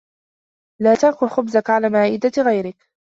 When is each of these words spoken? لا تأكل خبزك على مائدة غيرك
لا 0.81 0.95
تأكل 0.95 1.27
خبزك 1.29 1.69
على 1.69 1.89
مائدة 1.89 2.31
غيرك 2.45 2.77